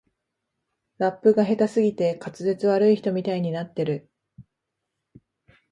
[0.97, 4.09] ラップが下手すぎて滑舌悪い人みたいになってる